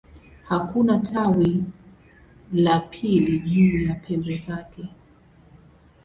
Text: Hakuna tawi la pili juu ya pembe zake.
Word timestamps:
Hakuna 0.43 0.99
tawi 0.99 1.63
la 2.53 2.79
pili 2.79 3.39
juu 3.39 3.77
ya 3.87 3.95
pembe 3.95 4.35
zake. 4.35 4.89